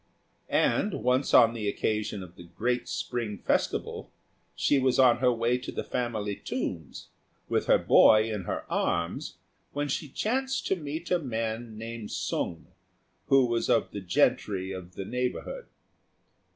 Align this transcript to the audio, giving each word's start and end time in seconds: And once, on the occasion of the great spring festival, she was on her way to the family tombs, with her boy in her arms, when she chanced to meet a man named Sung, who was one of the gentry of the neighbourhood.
And 0.49 0.95
once, 1.03 1.31
on 1.31 1.53
the 1.53 1.69
occasion 1.69 2.23
of 2.23 2.35
the 2.35 2.45
great 2.45 2.89
spring 2.89 3.37
festival, 3.37 4.11
she 4.55 4.79
was 4.79 4.97
on 4.97 5.17
her 5.17 5.31
way 5.31 5.59
to 5.59 5.71
the 5.71 5.83
family 5.83 6.35
tombs, 6.35 7.09
with 7.47 7.67
her 7.67 7.77
boy 7.77 8.23
in 8.33 8.45
her 8.45 8.65
arms, 8.67 9.37
when 9.73 9.87
she 9.87 10.09
chanced 10.09 10.65
to 10.65 10.75
meet 10.75 11.11
a 11.11 11.19
man 11.19 11.77
named 11.77 12.09
Sung, 12.09 12.65
who 13.27 13.45
was 13.45 13.69
one 13.69 13.77
of 13.77 13.91
the 13.91 14.01
gentry 14.01 14.71
of 14.71 14.95
the 14.95 15.05
neighbourhood. 15.05 15.67